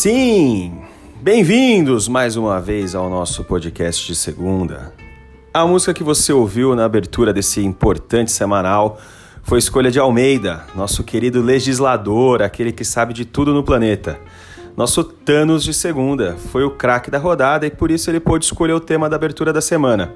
Sim, 0.00 0.80
bem-vindos 1.20 2.06
mais 2.06 2.36
uma 2.36 2.60
vez 2.60 2.94
ao 2.94 3.10
nosso 3.10 3.42
podcast 3.42 4.06
de 4.06 4.14
segunda. 4.14 4.94
A 5.52 5.66
música 5.66 5.92
que 5.92 6.04
você 6.04 6.32
ouviu 6.32 6.76
na 6.76 6.84
abertura 6.84 7.32
desse 7.32 7.64
importante 7.64 8.30
semanal 8.30 9.00
foi 9.42 9.58
escolha 9.58 9.90
de 9.90 9.98
Almeida, 9.98 10.64
nosso 10.76 11.02
querido 11.02 11.42
legislador, 11.42 12.42
aquele 12.42 12.70
que 12.70 12.84
sabe 12.84 13.12
de 13.12 13.24
tudo 13.24 13.52
no 13.52 13.64
planeta. 13.64 14.20
Nosso 14.76 15.02
Thanos 15.02 15.64
de 15.64 15.74
segunda 15.74 16.36
foi 16.52 16.62
o 16.62 16.70
craque 16.70 17.10
da 17.10 17.18
rodada 17.18 17.66
e 17.66 17.70
por 17.70 17.90
isso 17.90 18.08
ele 18.08 18.20
pôde 18.20 18.44
escolher 18.44 18.74
o 18.74 18.80
tema 18.80 19.08
da 19.08 19.16
abertura 19.16 19.52
da 19.52 19.60
semana. 19.60 20.14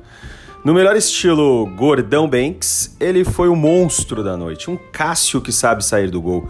No 0.65 0.73
melhor 0.73 0.95
estilo 0.95 1.67
Gordão 1.75 2.29
Banks, 2.29 2.95
ele 3.01 3.25
foi 3.25 3.49
o 3.49 3.57
monstro 3.57 4.23
da 4.23 4.37
noite, 4.37 4.71
um 4.71 4.79
Cássio 4.93 5.41
que 5.41 5.51
sabe 5.51 5.85
sair 5.85 6.09
do 6.09 6.23
gol, 6.23 6.49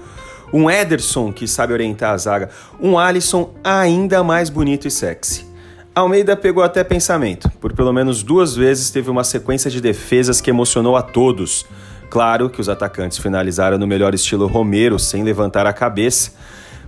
um 0.52 0.70
Ederson 0.70 1.32
que 1.32 1.48
sabe 1.48 1.72
orientar 1.72 2.12
a 2.12 2.18
zaga, 2.18 2.50
um 2.80 2.98
Alisson 2.98 3.54
ainda 3.64 4.22
mais 4.22 4.50
bonito 4.50 4.86
e 4.86 4.90
sexy. 4.90 5.46
Almeida 5.94 6.36
pegou 6.36 6.62
até 6.62 6.82
pensamento, 6.82 7.50
por 7.60 7.74
pelo 7.74 7.92
menos 7.92 8.22
duas 8.22 8.56
vezes 8.56 8.90
teve 8.90 9.10
uma 9.10 9.24
sequência 9.24 9.70
de 9.70 9.80
defesas 9.80 10.40
que 10.40 10.48
emocionou 10.48 10.96
a 10.96 11.02
todos. 11.02 11.66
Claro 12.08 12.48
que 12.48 12.60
os 12.60 12.68
atacantes 12.68 13.18
finalizaram 13.18 13.76
no 13.76 13.86
melhor 13.86 14.14
estilo 14.14 14.46
Romero, 14.46 14.98
sem 14.98 15.22
levantar 15.22 15.66
a 15.66 15.72
cabeça, 15.72 16.32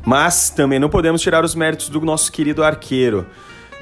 mas 0.04 0.50
também 0.50 0.78
não 0.78 0.88
podemos 0.88 1.20
tirar 1.20 1.44
os 1.44 1.54
méritos 1.54 1.88
do 1.88 2.00
nosso 2.00 2.32
querido 2.32 2.62
arqueiro, 2.62 3.26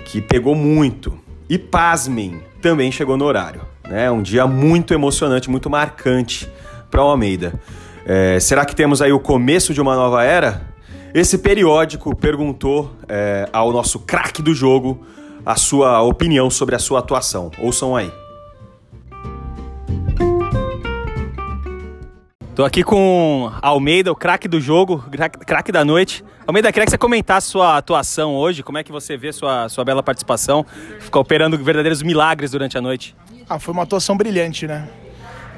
que 0.05 0.21
pegou 0.21 0.55
muito. 0.55 1.17
E 1.49 1.59
pasmem, 1.59 2.43
também 2.61 2.91
chegou 2.91 3.17
no 3.17 3.25
horário. 3.25 3.61
Né? 3.89 4.11
Um 4.11 4.23
dia 4.23 4.47
muito 4.47 4.95
emocionante, 4.95 5.51
muito 5.51 5.69
marcante 5.69 6.49
para 6.91 7.05
o 7.05 7.09
Almeida. 7.09 7.53
É, 8.05 8.41
será 8.41 8.65
que 8.65 8.75
temos 8.75 9.01
aí 9.01 9.13
o 9.13 9.21
começo 9.21 9.73
de 9.73 9.81
uma 9.81 9.95
nova 9.95 10.25
era? 10.25 10.73
Esse 11.15 11.39
periódico 11.39 12.17
perguntou 12.17 12.91
é, 13.09 13.49
ao 13.53 13.73
nosso 13.73 13.99
craque 14.01 14.43
do 14.43 14.55
jogo 14.55 15.07
a 15.45 15.57
sua 15.57 16.01
opinião 16.03 16.49
sobre 16.49 16.75
a 16.75 16.79
sua 16.79 17.01
atuação. 17.01 17.51
Ouçam 17.59 17.95
aí. 17.95 18.11
Tô 22.55 22.65
aqui 22.65 22.83
com 22.83 23.51
Almeida, 23.63 24.13
o 24.13 24.15
craque 24.15 24.47
do 24.47 24.61
jogo, 24.61 25.03
craque 25.47 25.73
da 25.73 25.85
noite. 25.85 26.23
Almeida, 26.47 26.71
queria 26.71 26.85
que 26.85 26.91
você 26.91 26.99
comentasse 26.99 27.49
sua 27.49 27.79
atuação 27.79 28.35
hoje, 28.35 28.63
como 28.63 28.77
é 28.77 28.85
que 28.85 28.93
você 28.93 29.17
vê 29.17 29.33
sua, 29.33 29.69
sua 29.69 29.85
bela 29.85 30.03
participação, 30.03 30.65
ficou 31.01 31.23
operando 31.23 31.57
verdadeiros 31.57 32.03
milagres 32.03 32.51
durante 32.51 32.77
a 32.77 32.81
noite. 32.81 33.17
Ah, 33.49 33.59
foi 33.59 33.73
uma 33.73 33.85
atuação 33.85 34.17
brilhante, 34.17 34.67
né? 34.67 34.87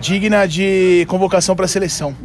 Digna 0.01 0.47
de 0.47 1.07
convocação 1.09 1.57
para 1.57 1.65
a 1.65 1.69
seleção. 1.69 2.17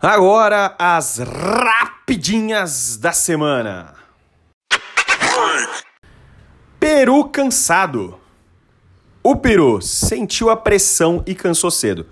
Agora 0.00 0.76
as 0.78 1.18
rapidinhas 1.18 2.96
da 2.96 3.12
semana. 3.12 3.94
Peru 6.78 7.24
cansado. 7.24 8.18
O 9.22 9.34
Peru 9.34 9.82
sentiu 9.82 10.50
a 10.50 10.56
pressão 10.56 11.22
e 11.26 11.34
cansou 11.34 11.70
cedo. 11.70 12.06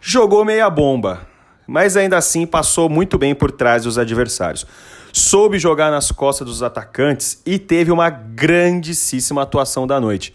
Jogou 0.00 0.44
meia 0.44 0.68
bomba, 0.68 1.28
mas 1.66 1.96
ainda 1.96 2.16
assim 2.16 2.44
passou 2.44 2.88
muito 2.88 3.16
bem 3.16 3.34
por 3.34 3.52
trás 3.52 3.84
dos 3.84 3.98
adversários. 3.98 4.66
Soube 5.12 5.58
jogar 5.58 5.90
nas 5.90 6.10
costas 6.10 6.46
dos 6.46 6.62
atacantes 6.62 7.40
e 7.46 7.58
teve 7.58 7.92
uma 7.92 8.10
grandíssima 8.10 9.42
atuação 9.42 9.86
da 9.86 10.00
noite. 10.00 10.34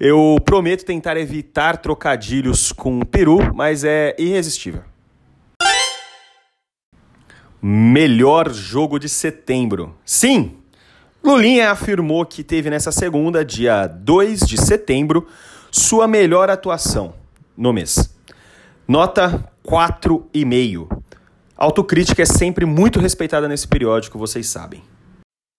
Eu 0.00 0.36
prometo 0.44 0.84
tentar 0.84 1.16
evitar 1.16 1.78
trocadilhos 1.78 2.70
com 2.70 3.00
o 3.00 3.06
Peru, 3.06 3.52
mas 3.52 3.82
é 3.82 4.14
irresistível. 4.16 4.84
Melhor 7.60 8.52
jogo 8.52 9.00
de 9.00 9.08
setembro. 9.08 9.96
Sim, 10.04 10.56
Lulinha 11.22 11.72
afirmou 11.72 12.24
que 12.24 12.44
teve 12.44 12.70
nessa 12.70 12.92
segunda, 12.92 13.44
dia 13.44 13.88
2 13.88 14.40
de 14.46 14.56
setembro, 14.56 15.26
sua 15.68 16.06
melhor 16.06 16.48
atuação 16.48 17.12
no 17.56 17.72
mês. 17.72 18.16
Nota 18.86 19.50
4,5. 19.66 21.02
Autocrítica 21.56 22.22
é 22.22 22.24
sempre 22.24 22.64
muito 22.64 23.00
respeitada 23.00 23.48
nesse 23.48 23.66
periódico, 23.66 24.16
vocês 24.16 24.46
sabem. 24.46 24.80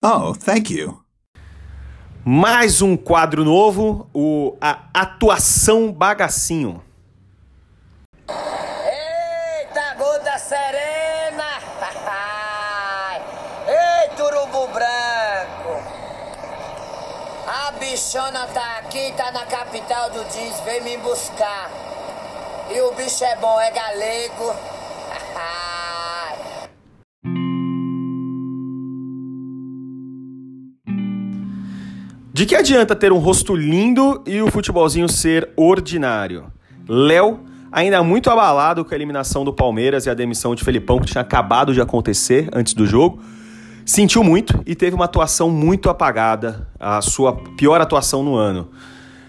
Oh, 0.01 0.33
thank 0.33 0.73
you. 0.73 1.08
Mais 2.25 2.81
um 2.81 2.97
quadro 2.97 3.45
novo, 3.45 4.09
o 4.13 4.57
a 4.59 4.81
atuação 4.93 5.89
bagacinho. 5.89 6.83
Eita, 8.27 9.95
gota 9.97 10.37
serena! 10.37 11.45
Ei, 13.67 14.09
turubu 14.17 14.67
branco! 14.67 15.81
A 17.47 17.71
bichona 17.79 18.47
tá 18.47 18.79
aqui, 18.79 19.13
tá 19.15 19.31
na 19.31 19.45
capital 19.45 20.09
do 20.09 20.23
jeans, 20.25 20.59
vem 20.65 20.81
me 20.81 20.97
buscar. 20.97 21.71
E 22.69 22.81
o 22.81 22.91
bicho 22.95 23.23
é 23.23 23.37
bom, 23.37 23.59
é 23.61 23.71
galego. 23.71 24.53
De 32.39 32.45
que 32.45 32.55
adianta 32.55 32.95
ter 32.95 33.11
um 33.11 33.17
rosto 33.17 33.53
lindo 33.53 34.23
e 34.25 34.41
o 34.41 34.49
futebolzinho 34.49 35.09
ser 35.09 35.49
ordinário? 35.57 36.45
Léo, 36.87 37.41
ainda 37.69 38.01
muito 38.01 38.29
abalado 38.29 38.85
com 38.85 38.93
a 38.93 38.95
eliminação 38.95 39.43
do 39.43 39.51
Palmeiras 39.51 40.05
e 40.05 40.09
a 40.09 40.13
demissão 40.13 40.55
de 40.55 40.63
Felipão, 40.63 41.01
que 41.01 41.07
tinha 41.07 41.21
acabado 41.21 41.73
de 41.73 41.81
acontecer 41.81 42.47
antes 42.53 42.73
do 42.73 42.85
jogo, 42.85 43.19
sentiu 43.85 44.23
muito 44.23 44.57
e 44.65 44.73
teve 44.73 44.95
uma 44.95 45.03
atuação 45.03 45.49
muito 45.49 45.89
apagada, 45.89 46.65
a 46.79 47.01
sua 47.01 47.35
pior 47.57 47.81
atuação 47.81 48.23
no 48.23 48.35
ano. 48.35 48.69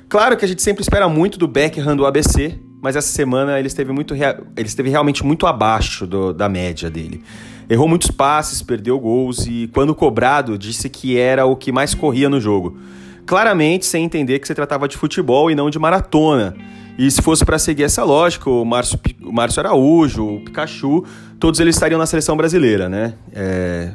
Claro 0.08 0.36
que 0.36 0.44
a 0.44 0.48
gente 0.48 0.62
sempre 0.62 0.82
espera 0.82 1.08
muito 1.08 1.36
do 1.36 1.48
Beckham 1.48 1.96
do 1.96 2.06
ABC, 2.06 2.60
mas 2.80 2.94
essa 2.94 3.08
semana 3.08 3.58
ele 3.58 3.66
esteve, 3.66 3.90
muito 3.90 4.14
ele 4.14 4.68
esteve 4.68 4.88
realmente 4.88 5.26
muito 5.26 5.48
abaixo 5.48 6.06
do, 6.06 6.32
da 6.32 6.48
média 6.48 6.88
dele. 6.88 7.24
Errou 7.70 7.86
muitos 7.86 8.10
passes, 8.10 8.60
perdeu 8.62 8.98
gols 8.98 9.46
e, 9.46 9.70
quando 9.72 9.94
cobrado, 9.94 10.58
disse 10.58 10.90
que 10.90 11.16
era 11.16 11.46
o 11.46 11.54
que 11.54 11.70
mais 11.70 11.94
corria 11.94 12.28
no 12.28 12.40
jogo. 12.40 12.76
Claramente 13.24 13.86
sem 13.86 14.04
entender 14.04 14.40
que 14.40 14.48
se 14.48 14.54
tratava 14.56 14.88
de 14.88 14.96
futebol 14.96 15.48
e 15.48 15.54
não 15.54 15.70
de 15.70 15.78
maratona. 15.78 16.56
E 16.98 17.08
se 17.08 17.22
fosse 17.22 17.44
para 17.44 17.60
seguir 17.60 17.84
essa 17.84 18.02
lógica, 18.02 18.50
o 18.50 18.64
Márcio, 18.64 18.98
o 19.22 19.32
Márcio 19.32 19.60
Araújo, 19.60 20.26
o 20.26 20.44
Pikachu, 20.44 21.04
todos 21.38 21.60
eles 21.60 21.76
estariam 21.76 21.96
na 21.96 22.06
seleção 22.06 22.36
brasileira, 22.36 22.88
né? 22.88 23.14
É... 23.32 23.92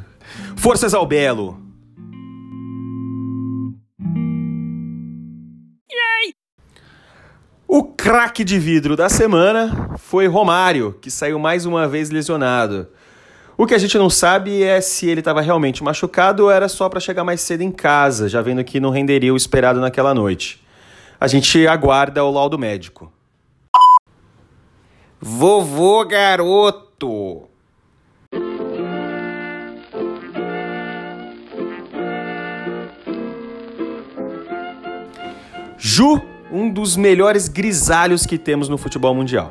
Forças 0.56 0.94
ao 0.94 1.06
Belo! 1.06 1.60
O 7.68 7.84
craque 7.84 8.42
de 8.42 8.58
vidro 8.58 8.96
da 8.96 9.10
semana 9.10 9.98
foi 9.98 10.26
Romário, 10.26 10.96
que 10.98 11.10
saiu 11.10 11.38
mais 11.38 11.66
uma 11.66 11.86
vez 11.86 12.08
lesionado. 12.08 12.88
O 13.58 13.66
que 13.66 13.72
a 13.72 13.78
gente 13.78 13.96
não 13.96 14.10
sabe 14.10 14.62
é 14.62 14.82
se 14.82 15.08
ele 15.08 15.20
estava 15.20 15.40
realmente 15.40 15.82
machucado 15.82 16.44
ou 16.44 16.50
era 16.50 16.68
só 16.68 16.90
para 16.90 17.00
chegar 17.00 17.24
mais 17.24 17.40
cedo 17.40 17.62
em 17.62 17.70
casa, 17.72 18.28
já 18.28 18.42
vendo 18.42 18.62
que 18.62 18.78
não 18.78 18.90
renderia 18.90 19.32
o 19.32 19.36
esperado 19.36 19.80
naquela 19.80 20.12
noite. 20.12 20.62
A 21.18 21.26
gente 21.26 21.66
aguarda 21.66 22.22
o 22.22 22.30
laudo 22.30 22.58
médico. 22.58 23.10
Vovô 25.18 26.04
garoto. 26.04 27.48
Ju, 35.78 36.20
um 36.52 36.70
dos 36.70 36.94
melhores 36.94 37.48
grisalhos 37.48 38.26
que 38.26 38.36
temos 38.36 38.68
no 38.68 38.76
futebol 38.76 39.14
mundial. 39.14 39.50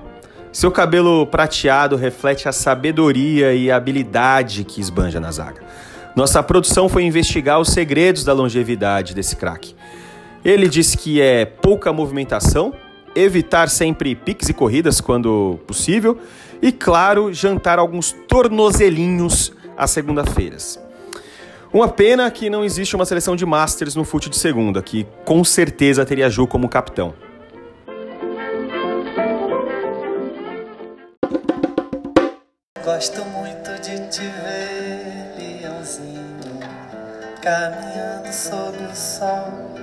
Seu 0.56 0.72
cabelo 0.72 1.28
prateado 1.28 1.98
reflete 1.98 2.48
a 2.48 2.52
sabedoria 2.54 3.54
e 3.54 3.70
a 3.70 3.76
habilidade 3.76 4.64
que 4.64 4.80
esbanja 4.80 5.20
na 5.20 5.30
zaga. 5.30 5.62
Nossa 6.16 6.42
produção 6.42 6.88
foi 6.88 7.04
investigar 7.04 7.60
os 7.60 7.68
segredos 7.68 8.24
da 8.24 8.32
longevidade 8.32 9.14
desse 9.14 9.36
craque. 9.36 9.76
Ele 10.46 10.70
disse 10.70 10.98
que 10.98 11.20
é 11.20 11.44
pouca 11.44 11.92
movimentação, 11.92 12.74
evitar 13.14 13.68
sempre 13.68 14.16
piques 14.16 14.48
e 14.48 14.54
corridas 14.54 15.02
quando 15.02 15.60
possível 15.68 16.18
e, 16.62 16.72
claro, 16.72 17.34
jantar 17.34 17.78
alguns 17.78 18.16
tornozelinhos 18.26 19.52
às 19.78 19.92
segunda-feiras. 19.92 20.80
Uma 21.74 21.90
pena 21.90 22.32
que 22.32 22.50
não 22.50 22.64
existe 22.64 22.96
uma 22.96 23.04
seleção 23.04 23.36
de 23.36 23.46
Masters 23.46 23.94
no 23.94 24.06
fute 24.06 24.30
de 24.30 24.38
segunda, 24.38 24.82
que 24.82 25.06
com 25.26 25.44
certeza 25.44 26.06
teria 26.06 26.30
Ju 26.30 26.48
como 26.48 26.70
capitão. 26.70 27.25
Gosto 32.96 33.26
muito 33.26 33.72
de 33.82 34.08
te 34.08 34.22
ver, 34.22 35.36
leãozinho, 35.38 36.60
caminhando 37.42 38.32
sob 38.32 38.78
o 38.86 38.96
sol. 38.96 39.76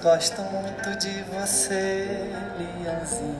Gosto 0.00 0.40
muito 0.42 0.96
de 0.96 1.24
você, 1.24 2.30
leãozinho. 2.56 3.34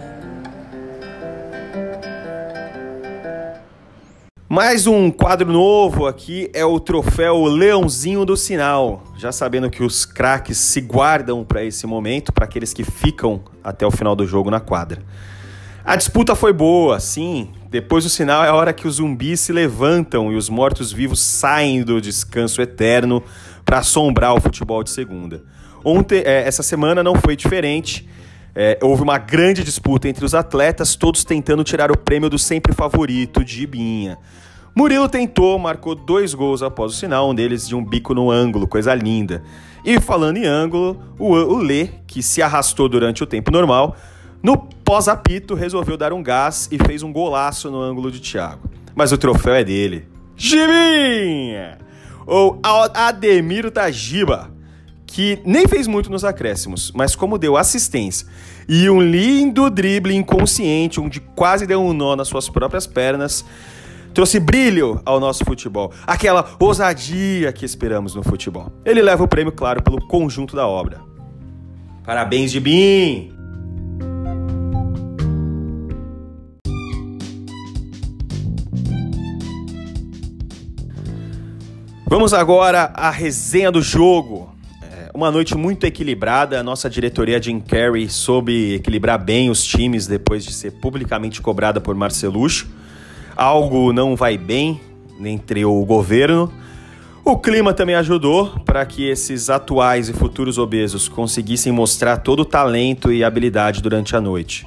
Mais 4.48 4.88
um 4.88 5.08
quadro 5.08 5.52
novo 5.52 6.08
aqui 6.08 6.50
é 6.52 6.64
o 6.64 6.80
troféu 6.80 7.44
Leãozinho 7.44 8.24
do 8.24 8.36
Sinal. 8.36 9.04
Já 9.16 9.30
sabendo 9.30 9.70
que 9.70 9.84
os 9.84 10.04
craques 10.04 10.58
se 10.58 10.80
guardam 10.80 11.44
para 11.44 11.62
esse 11.62 11.86
momento, 11.86 12.32
para 12.32 12.44
aqueles 12.44 12.72
que 12.72 12.82
ficam 12.82 13.40
até 13.62 13.86
o 13.86 13.90
final 13.92 14.16
do 14.16 14.26
jogo 14.26 14.50
na 14.50 14.58
quadra. 14.58 15.00
A 15.88 15.96
disputa 15.96 16.34
foi 16.34 16.52
boa, 16.52 17.00
sim. 17.00 17.48
Depois 17.70 18.04
do 18.04 18.10
sinal 18.10 18.44
é 18.44 18.48
a 18.48 18.54
hora 18.54 18.74
que 18.74 18.86
os 18.86 18.96
zumbis 18.96 19.40
se 19.40 19.54
levantam 19.54 20.30
e 20.30 20.36
os 20.36 20.50
mortos-vivos 20.50 21.18
saem 21.18 21.82
do 21.82 21.98
descanso 21.98 22.60
eterno 22.60 23.22
para 23.64 23.78
assombrar 23.78 24.34
o 24.34 24.40
futebol 24.40 24.84
de 24.84 24.90
segunda. 24.90 25.42
Ontem, 25.82 26.18
é, 26.26 26.46
essa 26.46 26.62
semana 26.62 27.02
não 27.02 27.14
foi 27.14 27.34
diferente. 27.34 28.06
É, 28.54 28.78
houve 28.82 29.02
uma 29.02 29.16
grande 29.16 29.64
disputa 29.64 30.06
entre 30.10 30.26
os 30.26 30.34
atletas, 30.34 30.94
todos 30.94 31.24
tentando 31.24 31.64
tirar 31.64 31.90
o 31.90 31.96
prêmio 31.96 32.28
do 32.28 32.38
sempre 32.38 32.74
favorito, 32.74 33.42
de 33.42 33.62
Ibinha. 33.62 34.18
Murilo 34.74 35.08
tentou, 35.08 35.58
marcou 35.58 35.94
dois 35.94 36.34
gols 36.34 36.62
após 36.62 36.92
o 36.92 36.96
sinal, 36.96 37.30
um 37.30 37.34
deles 37.34 37.66
de 37.66 37.74
um 37.74 37.82
bico 37.82 38.12
no 38.12 38.30
ângulo, 38.30 38.68
coisa 38.68 38.94
linda. 38.94 39.42
E 39.82 39.98
falando 39.98 40.36
em 40.36 40.44
ângulo, 40.44 41.02
o, 41.18 41.32
o 41.32 41.56
Lê, 41.56 41.88
que 42.06 42.22
se 42.22 42.42
arrastou 42.42 42.90
durante 42.90 43.22
o 43.22 43.26
tempo 43.26 43.50
normal, 43.50 43.96
no 44.42 44.56
pós-apito 44.56 45.54
resolveu 45.54 45.96
dar 45.96 46.12
um 46.12 46.22
gás 46.22 46.68
e 46.70 46.78
fez 46.78 47.02
um 47.02 47.12
golaço 47.12 47.70
no 47.70 47.80
ângulo 47.80 48.10
de 48.10 48.20
Thiago. 48.20 48.70
Mas 48.94 49.12
o 49.12 49.18
troféu 49.18 49.54
é 49.54 49.64
dele. 49.64 50.06
Gibinha! 50.36 51.78
Ou 52.26 52.60
Ademiro 52.62 53.70
Tajiba, 53.70 54.50
que 55.06 55.40
nem 55.44 55.66
fez 55.66 55.86
muito 55.86 56.10
nos 56.10 56.24
acréscimos, 56.24 56.92
mas 56.94 57.16
como 57.16 57.38
deu 57.38 57.56
assistência 57.56 58.26
e 58.68 58.88
um 58.90 59.00
lindo 59.00 59.70
drible 59.70 60.14
inconsciente, 60.14 61.00
onde 61.00 61.20
quase 61.20 61.66
deu 61.66 61.80
um 61.80 61.94
nó 61.94 62.14
nas 62.14 62.28
suas 62.28 62.48
próprias 62.48 62.86
pernas, 62.86 63.44
trouxe 64.12 64.38
brilho 64.38 65.00
ao 65.06 65.18
nosso 65.18 65.44
futebol, 65.44 65.92
aquela 66.06 66.54
ousadia 66.60 67.52
que 67.52 67.64
esperamos 67.64 68.14
no 68.14 68.22
futebol. 68.22 68.70
Ele 68.84 69.00
leva 69.00 69.24
o 69.24 69.28
prêmio, 69.28 69.52
claro, 69.52 69.82
pelo 69.82 70.06
conjunto 70.06 70.54
da 70.54 70.66
obra. 70.66 71.00
Parabéns, 72.04 72.50
Gibim! 72.50 73.37
Vamos 82.08 82.32
agora 82.32 82.90
à 82.94 83.10
resenha 83.10 83.70
do 83.70 83.82
jogo. 83.82 84.52
É 84.82 85.10
uma 85.14 85.30
noite 85.30 85.56
muito 85.56 85.84
equilibrada. 85.84 86.58
A 86.58 86.62
nossa 86.62 86.88
diretoria 86.88 87.40
Jim 87.40 87.60
Carrey 87.60 88.08
soube 88.08 88.74
equilibrar 88.74 89.22
bem 89.22 89.50
os 89.50 89.64
times 89.64 90.06
depois 90.06 90.44
de 90.44 90.52
ser 90.52 90.72
publicamente 90.72 91.40
cobrada 91.40 91.80
por 91.80 91.94
Marcelucho 91.94 92.78
algo 93.38 93.92
não 93.92 94.16
vai 94.16 94.36
bem 94.36 94.80
entre 95.20 95.64
o 95.64 95.84
governo. 95.84 96.52
O 97.24 97.38
clima 97.38 97.72
também 97.72 97.94
ajudou 97.94 98.48
para 98.64 98.84
que 98.84 99.08
esses 99.08 99.48
atuais 99.48 100.08
e 100.08 100.12
futuros 100.12 100.58
obesos 100.58 101.08
conseguissem 101.08 101.70
mostrar 101.70 102.16
todo 102.16 102.40
o 102.40 102.44
talento 102.44 103.12
e 103.12 103.22
habilidade 103.22 103.80
durante 103.80 104.16
a 104.16 104.20
noite. 104.20 104.66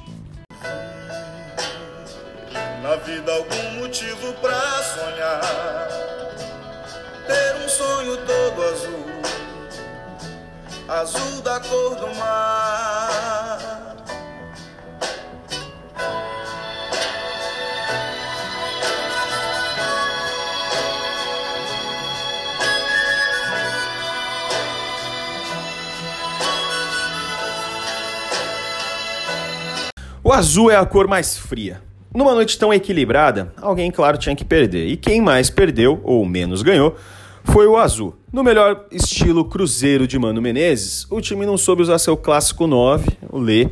O 30.32 30.34
azul 30.34 30.70
é 30.70 30.76
a 30.76 30.86
cor 30.86 31.06
mais 31.06 31.36
fria. 31.36 31.82
Numa 32.14 32.32
noite 32.32 32.58
tão 32.58 32.72
equilibrada, 32.72 33.52
alguém, 33.60 33.90
claro, 33.90 34.16
tinha 34.16 34.34
que 34.34 34.46
perder. 34.46 34.86
E 34.86 34.96
quem 34.96 35.20
mais 35.20 35.50
perdeu, 35.50 36.00
ou 36.02 36.24
menos 36.24 36.62
ganhou, 36.62 36.96
foi 37.44 37.66
o 37.66 37.76
azul. 37.76 38.16
No 38.32 38.42
melhor 38.42 38.86
estilo 38.90 39.44
cruzeiro 39.44 40.06
de 40.06 40.18
Mano 40.18 40.40
Menezes, 40.40 41.06
o 41.10 41.20
time 41.20 41.44
não 41.44 41.58
soube 41.58 41.82
usar 41.82 41.98
seu 41.98 42.16
clássico 42.16 42.66
9, 42.66 43.10
o 43.28 43.38
Lê, 43.38 43.68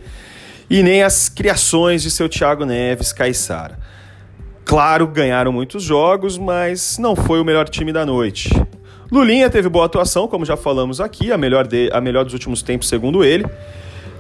e 0.68 0.82
nem 0.82 1.02
as 1.02 1.30
criações 1.30 2.02
de 2.02 2.10
seu 2.10 2.28
Thiago 2.28 2.66
Neves, 2.66 3.10
Caissara. 3.10 3.78
Claro, 4.62 5.06
ganharam 5.06 5.52
muitos 5.52 5.82
jogos, 5.82 6.36
mas 6.36 6.98
não 6.98 7.16
foi 7.16 7.40
o 7.40 7.44
melhor 7.44 7.70
time 7.70 7.90
da 7.90 8.04
noite. 8.04 8.50
Lulinha 9.10 9.48
teve 9.48 9.70
boa 9.70 9.86
atuação, 9.86 10.28
como 10.28 10.44
já 10.44 10.58
falamos 10.58 11.00
aqui, 11.00 11.32
a 11.32 11.38
melhor, 11.38 11.66
de, 11.66 11.88
a 11.90 12.02
melhor 12.02 12.22
dos 12.22 12.34
últimos 12.34 12.60
tempos, 12.60 12.86
segundo 12.86 13.24
ele. 13.24 13.46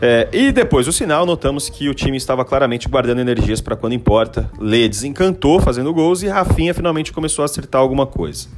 É, 0.02 0.28
e 0.32 0.50
depois 0.50 0.86
do 0.86 0.92
sinal, 0.92 1.26
notamos 1.26 1.68
que 1.68 1.88
o 1.88 1.94
time 1.94 2.16
estava 2.16 2.44
claramente 2.44 2.88
guardando 2.88 3.20
energias 3.20 3.60
para 3.60 3.76
quando 3.76 3.92
importa. 3.92 4.50
Lê 4.58 4.88
desencantou 4.88 5.60
fazendo 5.60 5.92
gols 5.92 6.22
e 6.22 6.28
Rafinha 6.28 6.72
finalmente 6.72 7.12
começou 7.12 7.42
a 7.42 7.46
acertar 7.46 7.80
alguma 7.80 8.06
coisa. 8.06 8.48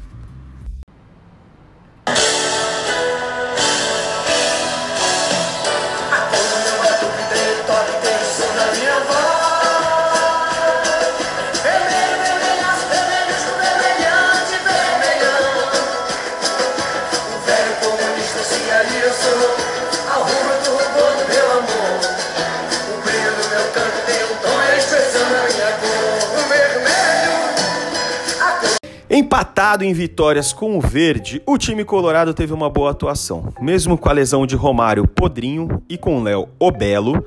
Empatado 29.15 29.85
em 29.85 29.93
vitórias 29.93 30.55
com 30.55 30.79
o 30.79 30.81
Verde, 30.81 31.43
o 31.45 31.59
time 31.59 31.85
colorado 31.85 32.33
teve 32.33 32.55
uma 32.55 32.71
boa 32.71 32.93
atuação. 32.93 33.53
Mesmo 33.61 33.99
com 33.99 34.09
a 34.09 34.13
lesão 34.13 34.47
de 34.47 34.57
Romário 34.57 35.07
Podrinho 35.07 35.83
e 35.87 35.99
com 35.99 36.23
Léo 36.23 36.49
Obelo, 36.59 37.23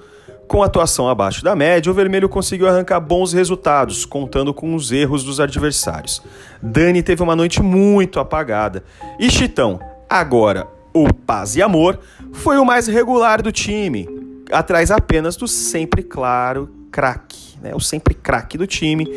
com 0.48 0.64
atuação 0.64 1.08
abaixo 1.08 1.44
da 1.44 1.56
média, 1.56 1.92
o 1.92 1.94
Vermelho 1.94 2.28
conseguiu 2.28 2.68
arrancar 2.68 3.00
bons 3.00 3.34
resultados, 3.34 4.04
contando 4.04 4.52
com 4.52 4.74
os 4.74 4.92
erros 4.92 5.24
dos 5.24 5.40
adversários. 5.40 6.24
Dani 6.60 7.04
teve 7.04 7.22
uma 7.22 7.36
noite 7.36 7.62
muito 7.62 8.20
apagada. 8.20 8.84
E 9.20 9.30
Chitão, 9.30 9.80
agora 10.10 10.68
o 10.92 11.14
Paz 11.14 11.56
e 11.56 11.62
Amor, 11.62 12.00
foi 12.34 12.58
o 12.58 12.66
mais 12.66 12.88
regular 12.88 13.44
do 13.44 13.52
time, 13.52 14.10
atrás 14.52 14.90
apenas 14.90 15.36
do 15.36 15.48
sempre 15.48 16.02
claro 16.02 16.68
craque, 16.92 17.60
né? 17.62 17.76
o 17.76 17.80
sempre 17.80 18.16
craque 18.16 18.58
do 18.58 18.66
time, 18.66 19.08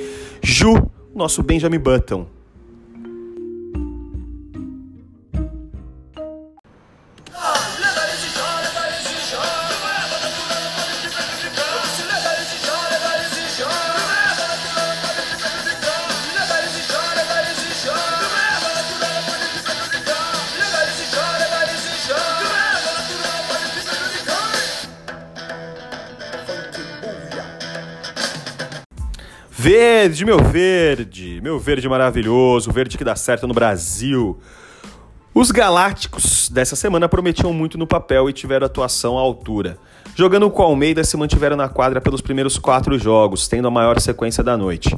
Ju, 0.42 0.86
nosso 1.14 1.42
Benjamin 1.42 1.78
Button. 1.78 2.36
Verde, 29.60 30.24
meu 30.24 30.38
verde, 30.38 31.40
meu 31.42 31.58
verde 31.58 31.88
maravilhoso, 31.88 32.70
verde 32.70 32.96
que 32.96 33.02
dá 33.02 33.16
certo 33.16 33.44
no 33.44 33.52
Brasil. 33.52 34.38
Os 35.34 35.50
Galácticos 35.50 36.48
dessa 36.48 36.76
semana 36.76 37.08
prometiam 37.08 37.52
muito 37.52 37.76
no 37.76 37.84
papel 37.84 38.30
e 38.30 38.32
tiveram 38.32 38.66
atuação 38.66 39.18
à 39.18 39.20
altura. 39.20 39.76
Jogando 40.14 40.48
com 40.48 40.62
o 40.62 40.64
Almeida, 40.64 41.02
se 41.02 41.16
mantiveram 41.16 41.56
na 41.56 41.68
quadra 41.68 42.00
pelos 42.00 42.20
primeiros 42.20 42.56
quatro 42.56 42.96
jogos, 43.00 43.48
tendo 43.48 43.66
a 43.66 43.70
maior 43.70 43.98
sequência 43.98 44.44
da 44.44 44.56
noite. 44.56 44.96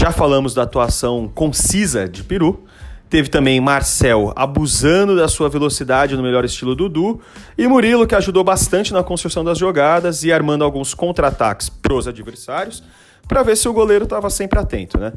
Já 0.00 0.10
falamos 0.10 0.54
da 0.54 0.62
atuação 0.62 1.30
concisa 1.34 2.08
de 2.08 2.24
Peru. 2.24 2.64
Teve 3.10 3.28
também 3.28 3.60
Marcel 3.60 4.32
abusando 4.34 5.14
da 5.14 5.28
sua 5.28 5.50
velocidade 5.50 6.16
no 6.16 6.22
melhor 6.22 6.42
estilo 6.46 6.74
Dudu. 6.74 7.20
E 7.56 7.68
Murilo, 7.68 8.06
que 8.06 8.14
ajudou 8.14 8.42
bastante 8.42 8.94
na 8.94 9.02
construção 9.02 9.44
das 9.44 9.58
jogadas 9.58 10.24
e 10.24 10.32
armando 10.32 10.64
alguns 10.64 10.94
contra-ataques 10.94 11.68
pros 11.68 12.08
adversários 12.08 12.82
para 13.28 13.42
ver 13.42 13.56
se 13.56 13.68
o 13.68 13.72
goleiro 13.72 14.04
estava 14.04 14.30
sempre 14.30 14.58
atento, 14.58 14.98
né? 14.98 15.12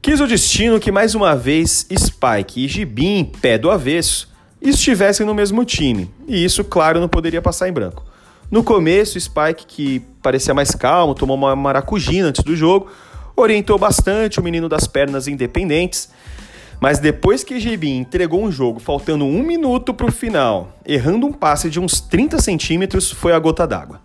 Quis 0.00 0.20
o 0.20 0.26
destino 0.26 0.78
que 0.78 0.92
mais 0.92 1.14
uma 1.14 1.34
vez 1.34 1.86
Spike 1.92 2.64
e 2.64 2.68
Gibim, 2.68 3.24
pé 3.24 3.58
do 3.58 3.70
avesso, 3.70 4.28
estivessem 4.60 5.26
no 5.26 5.34
mesmo 5.34 5.64
time, 5.64 6.10
e 6.26 6.44
isso, 6.44 6.64
claro, 6.64 7.00
não 7.00 7.08
poderia 7.08 7.42
passar 7.42 7.68
em 7.68 7.72
branco. 7.72 8.04
No 8.50 8.64
começo, 8.64 9.20
Spike, 9.20 9.66
que 9.66 10.00
parecia 10.22 10.54
mais 10.54 10.70
calmo, 10.70 11.14
tomou 11.14 11.36
uma 11.36 11.54
maracujina 11.54 12.28
antes 12.28 12.42
do 12.42 12.56
jogo, 12.56 12.90
orientou 13.36 13.78
bastante 13.78 14.40
o 14.40 14.42
menino 14.42 14.68
das 14.68 14.86
pernas 14.86 15.28
independentes, 15.28 16.10
mas 16.80 16.98
depois 16.98 17.42
que 17.42 17.58
Gibi 17.58 17.90
entregou 17.90 18.42
um 18.42 18.50
jogo 18.50 18.78
faltando 18.78 19.24
um 19.24 19.42
minuto 19.42 19.92
para 19.92 20.06
o 20.06 20.12
final, 20.12 20.78
errando 20.86 21.26
um 21.26 21.32
passe 21.32 21.68
de 21.68 21.80
uns 21.80 22.00
30 22.00 22.40
centímetros, 22.40 23.10
foi 23.10 23.32
a 23.32 23.38
gota 23.38 23.66
d'água. 23.66 24.00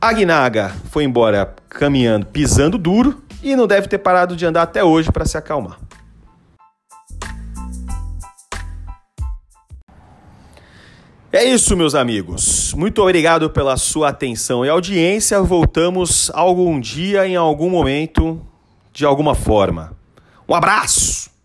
Agnaga 0.00 0.74
foi 0.90 1.04
embora 1.04 1.54
caminhando, 1.68 2.26
pisando 2.26 2.76
duro 2.78 3.22
e 3.42 3.56
não 3.56 3.66
deve 3.66 3.88
ter 3.88 3.98
parado 3.98 4.36
de 4.36 4.44
andar 4.44 4.62
até 4.62 4.84
hoje 4.84 5.10
para 5.10 5.24
se 5.24 5.36
acalmar. 5.38 5.78
É 11.32 11.44
isso, 11.44 11.76
meus 11.76 11.94
amigos. 11.94 12.72
Muito 12.74 13.02
obrigado 13.02 13.50
pela 13.50 13.76
sua 13.76 14.08
atenção 14.08 14.64
e 14.64 14.68
audiência. 14.68 15.40
Voltamos 15.42 16.30
algum 16.32 16.80
dia, 16.80 17.26
em 17.26 17.36
algum 17.36 17.68
momento, 17.68 18.40
de 18.92 19.04
alguma 19.04 19.34
forma. 19.34 19.92
Um 20.48 20.54
abraço! 20.54 21.35